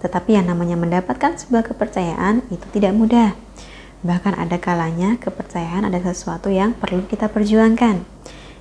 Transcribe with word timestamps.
Tetapi 0.00 0.36
yang 0.36 0.48
namanya 0.48 0.76
mendapatkan 0.80 1.36
sebuah 1.36 1.64
kepercayaan 1.72 2.48
itu 2.48 2.66
tidak 2.72 2.96
mudah. 2.96 3.36
Bahkan 4.00 4.32
ada 4.32 4.56
kalanya 4.56 5.20
kepercayaan 5.20 5.84
ada 5.84 6.00
sesuatu 6.00 6.48
yang 6.48 6.72
perlu 6.72 7.04
kita 7.04 7.28
perjuangkan. 7.28 8.00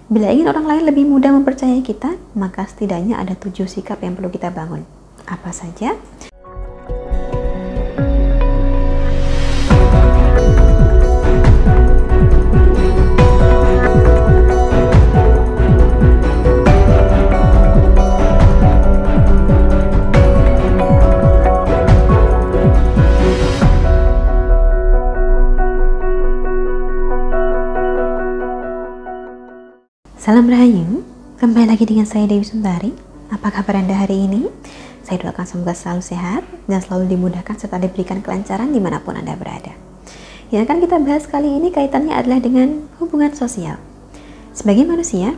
Bila 0.09 0.33
ingin 0.33 0.51
orang 0.51 0.65
lain 0.67 0.83
lebih 0.89 1.05
mudah 1.07 1.31
mempercayai 1.31 1.79
kita, 1.85 2.17
maka 2.35 2.65
setidaknya 2.67 3.21
ada 3.21 3.37
tujuh 3.39 3.69
sikap 3.69 4.03
yang 4.03 4.17
perlu 4.19 4.27
kita 4.33 4.51
bangun. 4.51 4.83
Apa 5.29 5.53
saja? 5.55 5.95
Salam 30.29 30.45
Rahayu, 30.45 31.01
kembali 31.41 31.73
lagi 31.73 31.89
dengan 31.89 32.05
saya 32.05 32.29
Dewi 32.29 32.45
Suntari. 32.45 32.93
Apa 33.33 33.49
kabar 33.49 33.81
Anda 33.81 33.97
hari 33.97 34.29
ini? 34.29 34.45
Saya 35.01 35.25
doakan 35.25 35.41
semoga 35.41 35.73
selalu 35.73 36.05
sehat 36.05 36.45
dan 36.69 36.85
selalu 36.85 37.17
dimudahkan 37.17 37.57
serta 37.57 37.81
diberikan 37.81 38.21
kelancaran 38.21 38.69
di 38.69 38.77
mana 38.77 39.01
pun 39.01 39.17
Anda 39.17 39.33
berada. 39.33 39.73
Yang 40.53 40.69
akan 40.69 40.77
kita 40.85 40.95
bahas 41.01 41.25
kali 41.25 41.49
ini 41.49 41.73
kaitannya 41.73 42.13
adalah 42.13 42.37
dengan 42.45 42.85
hubungan 43.01 43.33
sosial. 43.33 43.81
Sebagai 44.53 44.85
manusia 44.85 45.33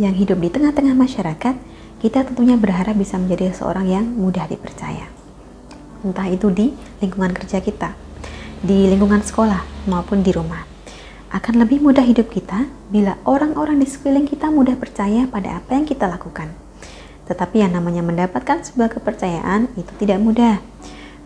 yang 0.00 0.16
hidup 0.16 0.40
di 0.40 0.48
tengah-tengah 0.48 0.96
masyarakat, 0.96 1.54
kita 2.00 2.24
tentunya 2.24 2.56
berharap 2.56 2.96
bisa 2.96 3.20
menjadi 3.20 3.52
seorang 3.52 3.84
yang 3.84 4.08
mudah 4.16 4.48
dipercaya. 4.48 5.12
Entah 6.08 6.32
itu 6.32 6.48
di 6.48 6.72
lingkungan 7.04 7.36
kerja 7.36 7.60
kita, 7.60 7.92
di 8.64 8.88
lingkungan 8.88 9.20
sekolah, 9.20 9.92
maupun 9.92 10.24
di 10.24 10.32
rumah 10.32 10.71
akan 11.32 11.64
lebih 11.64 11.80
mudah 11.80 12.04
hidup 12.04 12.28
kita 12.28 12.68
bila 12.92 13.16
orang-orang 13.24 13.80
di 13.80 13.88
sekeliling 13.88 14.28
kita 14.28 14.52
mudah 14.52 14.76
percaya 14.76 15.24
pada 15.24 15.56
apa 15.56 15.72
yang 15.72 15.88
kita 15.88 16.04
lakukan. 16.04 16.52
Tetapi 17.24 17.64
yang 17.64 17.72
namanya 17.72 18.04
mendapatkan 18.04 18.60
sebuah 18.60 18.92
kepercayaan 19.00 19.72
itu 19.80 19.92
tidak 19.96 20.20
mudah. 20.20 20.60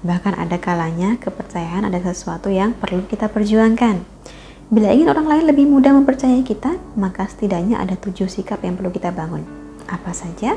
Bahkan 0.06 0.38
ada 0.38 0.62
kalanya 0.62 1.18
kepercayaan 1.18 1.90
ada 1.90 1.98
sesuatu 1.98 2.46
yang 2.54 2.78
perlu 2.78 3.02
kita 3.10 3.26
perjuangkan. 3.26 4.06
Bila 4.70 4.94
ingin 4.94 5.10
orang 5.10 5.26
lain 5.26 5.44
lebih 5.50 5.66
mudah 5.66 5.90
mempercayai 5.90 6.46
kita, 6.46 6.78
maka 6.94 7.26
setidaknya 7.26 7.82
ada 7.82 7.98
tujuh 7.98 8.30
sikap 8.30 8.62
yang 8.62 8.78
perlu 8.78 8.94
kita 8.94 9.10
bangun. 9.10 9.42
Apa 9.90 10.14
saja? 10.14 10.54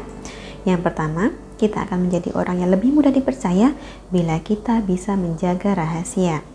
Yang 0.61 0.80
pertama, 0.86 1.33
kita 1.58 1.89
akan 1.89 2.05
menjadi 2.05 2.38
orang 2.38 2.61
yang 2.61 2.70
lebih 2.70 2.94
mudah 2.94 3.09
dipercaya 3.09 3.73
bila 4.14 4.38
kita 4.45 4.86
bisa 4.86 5.17
menjaga 5.17 5.73
rahasia. 5.73 6.45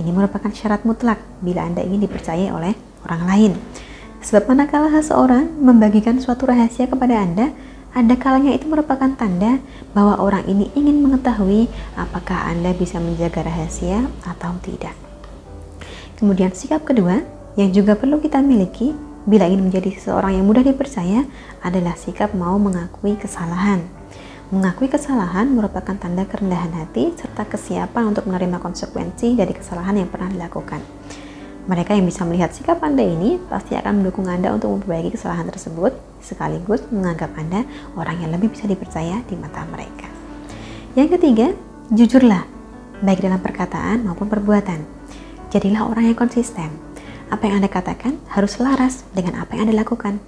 Ini 0.00 0.10
merupakan 0.12 0.48
syarat 0.52 0.86
mutlak 0.88 1.20
bila 1.44 1.68
Anda 1.68 1.84
ingin 1.84 2.06
dipercaya 2.06 2.52
oleh 2.54 2.72
orang 3.04 3.22
lain. 3.28 3.52
Sebab 4.22 4.46
manakala 4.46 4.88
seseorang 4.88 5.50
membagikan 5.58 6.22
suatu 6.22 6.46
rahasia 6.46 6.86
kepada 6.86 7.18
Anda, 7.18 7.50
ada 7.92 8.14
kalanya 8.16 8.56
itu 8.56 8.64
merupakan 8.70 9.12
tanda 9.18 9.60
bahwa 9.92 10.16
orang 10.16 10.48
ini 10.48 10.72
ingin 10.72 11.04
mengetahui 11.04 11.68
apakah 11.92 12.48
Anda 12.48 12.72
bisa 12.72 12.96
menjaga 12.96 13.44
rahasia 13.44 14.08
atau 14.24 14.56
tidak. 14.64 14.96
Kemudian 16.16 16.54
sikap 16.56 16.88
kedua 16.88 17.20
yang 17.58 17.68
juga 17.74 17.98
perlu 17.98 18.16
kita 18.22 18.40
miliki 18.40 18.96
bila 19.28 19.44
ingin 19.44 19.68
menjadi 19.68 19.92
seseorang 19.92 20.40
yang 20.40 20.46
mudah 20.48 20.64
dipercaya 20.64 21.28
adalah 21.60 21.92
sikap 21.98 22.32
mau 22.32 22.56
mengakui 22.56 23.18
kesalahan. 23.20 23.84
Mengakui 24.52 24.84
kesalahan 24.84 25.48
merupakan 25.48 25.96
tanda 25.96 26.28
kerendahan 26.28 26.76
hati 26.76 27.16
serta 27.16 27.48
kesiapan 27.48 28.12
untuk 28.12 28.28
menerima 28.28 28.60
konsekuensi 28.60 29.32
dari 29.32 29.56
kesalahan 29.56 30.04
yang 30.04 30.12
pernah 30.12 30.28
dilakukan. 30.28 30.76
Mereka 31.72 31.96
yang 31.96 32.04
bisa 32.04 32.28
melihat 32.28 32.52
sikap 32.52 32.84
Anda 32.84 33.00
ini 33.00 33.40
pasti 33.48 33.80
akan 33.80 34.04
mendukung 34.04 34.28
Anda 34.28 34.52
untuk 34.52 34.76
memperbaiki 34.76 35.16
kesalahan 35.16 35.48
tersebut, 35.48 35.96
sekaligus 36.20 36.84
menganggap 36.92 37.32
Anda 37.32 37.64
orang 37.96 38.20
yang 38.20 38.36
lebih 38.36 38.52
bisa 38.52 38.68
dipercaya 38.68 39.24
di 39.24 39.40
mata 39.40 39.64
mereka. 39.72 40.12
Yang 41.00 41.16
ketiga, 41.16 41.56
jujurlah, 41.88 42.44
baik 43.00 43.24
dalam 43.24 43.40
perkataan 43.40 44.04
maupun 44.04 44.28
perbuatan. 44.28 44.84
Jadilah 45.48 45.88
orang 45.88 46.12
yang 46.12 46.18
konsisten. 46.20 46.68
Apa 47.32 47.48
yang 47.48 47.64
Anda 47.64 47.72
katakan 47.72 48.20
harus 48.28 48.60
selaras 48.60 49.08
dengan 49.16 49.40
apa 49.40 49.56
yang 49.56 49.72
Anda 49.72 49.80
lakukan 49.80 50.20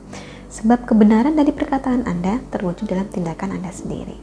sebab 0.48 0.88
kebenaran 0.88 1.36
dari 1.36 1.52
perkataan 1.52 2.08
Anda 2.08 2.40
terwujud 2.52 2.88
dalam 2.88 3.08
tindakan 3.08 3.56
Anda 3.56 3.70
sendiri. 3.70 4.16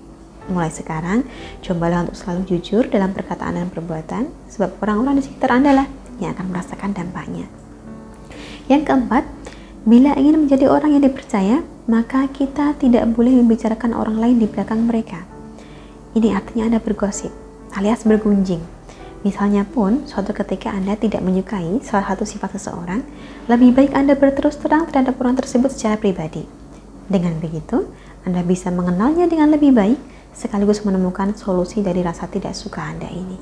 Mulai 0.50 0.74
sekarang, 0.74 1.24
cobalah 1.62 2.04
untuk 2.04 2.18
selalu 2.18 2.42
jujur 2.50 2.90
dalam 2.90 3.14
perkataan 3.14 3.62
dan 3.62 3.70
perbuatan, 3.70 4.28
sebab 4.50 4.82
orang-orang 4.82 5.22
di 5.22 5.24
sekitar 5.30 5.54
Anda 5.54 5.72
lah 5.84 5.88
yang 6.18 6.34
akan 6.34 6.46
merasakan 6.50 6.92
dampaknya. 6.98 7.46
Yang 8.66 8.90
keempat, 8.90 9.24
bila 9.86 10.14
ingin 10.18 10.46
menjadi 10.46 10.70
orang 10.70 10.98
yang 10.98 11.04
dipercaya, 11.06 11.66
maka 11.90 12.30
kita 12.30 12.78
tidak 12.78 13.06
boleh 13.14 13.34
membicarakan 13.34 13.98
orang 13.98 14.18
lain 14.22 14.38
di 14.38 14.48
belakang 14.50 14.86
mereka. 14.86 15.26
Ini 16.14 16.36
artinya 16.36 16.70
Anda 16.74 16.80
bergosip, 16.84 17.32
alias 17.74 18.04
bergunjing, 18.04 18.62
Misalnya 19.22 19.70
pun, 19.70 20.10
suatu 20.10 20.34
ketika 20.34 20.74
Anda 20.74 20.98
tidak 20.98 21.22
menyukai 21.22 21.78
salah 21.86 22.10
satu 22.10 22.26
sifat 22.26 22.58
seseorang, 22.58 23.06
lebih 23.46 23.78
baik 23.78 23.94
Anda 23.94 24.18
berterus 24.18 24.58
terang 24.58 24.90
terhadap 24.90 25.22
orang 25.22 25.38
tersebut 25.38 25.70
secara 25.70 26.02
pribadi. 26.02 26.42
Dengan 27.06 27.38
begitu, 27.38 27.86
Anda 28.26 28.42
bisa 28.42 28.74
mengenalnya 28.74 29.30
dengan 29.30 29.54
lebih 29.54 29.78
baik, 29.78 30.02
sekaligus 30.34 30.82
menemukan 30.82 31.38
solusi 31.38 31.86
dari 31.86 32.02
rasa 32.02 32.26
tidak 32.26 32.58
suka 32.58 32.82
Anda 32.82 33.14
ini. 33.14 33.38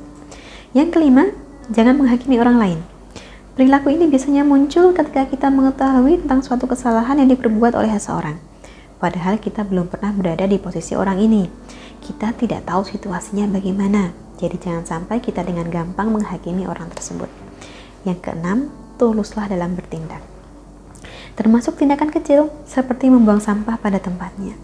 Yang 0.76 1.00
kelima, 1.00 1.32
jangan 1.72 1.96
menghakimi 1.96 2.44
orang 2.44 2.60
lain. 2.60 2.80
Perilaku 3.56 3.96
ini 3.96 4.12
biasanya 4.12 4.44
muncul 4.44 4.92
ketika 4.92 5.32
kita 5.32 5.48
mengetahui 5.48 6.28
tentang 6.28 6.44
suatu 6.44 6.68
kesalahan 6.68 7.24
yang 7.24 7.32
diperbuat 7.32 7.76
oleh 7.80 7.96
seseorang. 7.96 8.36
Padahal 9.00 9.40
kita 9.40 9.64
belum 9.64 9.88
pernah 9.88 10.12
berada 10.12 10.44
di 10.44 10.60
posisi 10.60 10.92
orang 10.92 11.24
ini. 11.24 11.48
Kita 12.04 12.36
tidak 12.36 12.68
tahu 12.68 12.84
situasinya 12.84 13.48
bagaimana 13.48 14.29
jadi 14.40 14.56
jangan 14.56 14.88
sampai 14.88 15.20
kita 15.20 15.44
dengan 15.44 15.68
gampang 15.68 16.16
menghakimi 16.16 16.64
orang 16.64 16.88
tersebut. 16.96 17.28
Yang 18.08 18.20
keenam, 18.24 18.72
tuluslah 18.96 19.52
dalam 19.52 19.76
bertindak. 19.76 20.24
Termasuk 21.36 21.76
tindakan 21.76 22.08
kecil 22.08 22.48
seperti 22.64 23.12
membuang 23.12 23.44
sampah 23.44 23.76
pada 23.76 24.00
tempatnya. 24.00 24.56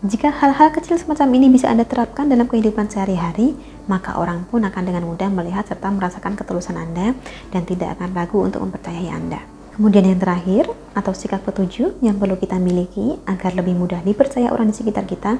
Jika 0.00 0.32
hal-hal 0.32 0.72
kecil 0.72 0.96
semacam 0.96 1.28
ini 1.36 1.52
bisa 1.52 1.68
Anda 1.68 1.84
terapkan 1.84 2.30
dalam 2.30 2.48
kehidupan 2.48 2.88
sehari-hari, 2.88 3.52
maka 3.84 4.16
orang 4.16 4.48
pun 4.48 4.64
akan 4.64 4.82
dengan 4.86 5.04
mudah 5.04 5.28
melihat 5.28 5.68
serta 5.68 5.92
merasakan 5.92 6.38
ketulusan 6.38 6.78
Anda 6.78 7.12
dan 7.52 7.68
tidak 7.68 7.98
akan 7.98 8.16
ragu 8.16 8.40
untuk 8.40 8.64
mempercayai 8.64 9.12
Anda. 9.12 9.44
Kemudian 9.76 10.08
yang 10.08 10.20
terakhir, 10.22 10.72
atau 10.96 11.12
sikap 11.12 11.44
ketujuh 11.44 12.00
yang 12.00 12.16
perlu 12.16 12.40
kita 12.40 12.56
miliki 12.56 13.20
agar 13.28 13.54
lebih 13.54 13.76
mudah 13.76 14.00
dipercaya 14.00 14.50
orang 14.50 14.72
di 14.72 14.76
sekitar 14.76 15.04
kita 15.04 15.36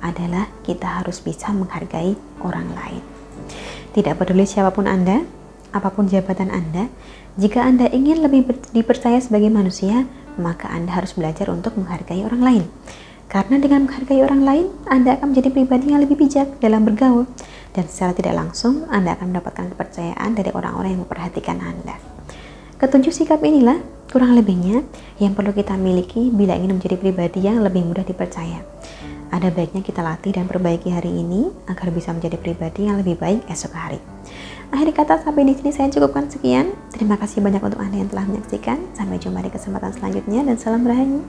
adalah 0.00 0.48
kita 0.62 1.02
harus 1.02 1.20
bisa 1.20 1.50
menghargai 1.50 2.14
orang 2.44 2.68
lain. 2.76 3.13
Tidak 3.94 4.18
peduli 4.18 4.42
siapa 4.42 4.74
pun 4.74 4.90
Anda, 4.90 5.22
apa 5.70 5.94
pun 5.94 6.10
jabatan 6.10 6.50
Anda, 6.50 6.90
jika 7.38 7.62
Anda 7.62 7.86
ingin 7.94 8.26
lebih 8.26 8.50
dipercaya 8.74 9.22
sebagai 9.22 9.54
manusia, 9.54 10.10
maka 10.34 10.66
Anda 10.66 10.98
harus 10.98 11.14
belajar 11.14 11.46
untuk 11.46 11.78
menghargai 11.78 12.26
orang 12.26 12.42
lain. 12.42 12.64
Karena 13.30 13.62
dengan 13.62 13.86
menghargai 13.86 14.18
orang 14.26 14.42
lain, 14.42 14.66
Anda 14.90 15.14
akan 15.14 15.30
menjadi 15.30 15.54
pribadi 15.54 15.94
yang 15.94 16.02
lebih 16.02 16.18
bijak 16.18 16.58
dalam 16.58 16.82
bergaul, 16.82 17.30
dan 17.70 17.86
secara 17.86 18.18
tidak 18.18 18.34
langsung 18.34 18.82
Anda 18.90 19.14
akan 19.14 19.30
mendapatkan 19.30 19.70
kepercayaan 19.78 20.30
dari 20.34 20.50
orang-orang 20.50 20.98
yang 20.98 21.02
memperhatikan 21.06 21.62
Anda. 21.62 21.94
Ketujuh 22.82 23.14
sikap 23.14 23.46
inilah 23.46 23.78
kurang 24.10 24.34
lebihnya 24.34 24.82
yang 25.22 25.38
perlu 25.38 25.54
kita 25.54 25.78
miliki 25.78 26.34
bila 26.34 26.58
ingin 26.58 26.78
menjadi 26.78 26.98
pribadi 26.98 27.46
yang 27.46 27.62
lebih 27.62 27.86
mudah 27.86 28.02
dipercaya 28.02 28.62
ada 29.34 29.50
baiknya 29.50 29.82
kita 29.82 29.98
latih 29.98 30.30
dan 30.30 30.46
perbaiki 30.46 30.94
hari 30.94 31.10
ini 31.10 31.50
agar 31.66 31.90
bisa 31.90 32.14
menjadi 32.14 32.38
pribadi 32.38 32.86
yang 32.86 33.02
lebih 33.02 33.18
baik 33.18 33.42
esok 33.50 33.74
hari. 33.74 33.98
Akhir 34.70 34.94
kata 34.94 35.26
sampai 35.26 35.42
di 35.50 35.58
sini 35.58 35.74
saya 35.74 35.90
cukupkan 35.90 36.30
sekian. 36.30 36.70
Terima 36.94 37.18
kasih 37.18 37.42
banyak 37.42 37.58
untuk 37.58 37.82
Anda 37.82 37.98
yang 37.98 38.10
telah 38.14 38.30
menyaksikan. 38.30 38.78
Sampai 38.94 39.18
jumpa 39.18 39.42
di 39.42 39.50
kesempatan 39.50 39.90
selanjutnya 39.90 40.46
dan 40.46 40.54
salam 40.54 40.86
rahayu. 40.86 41.26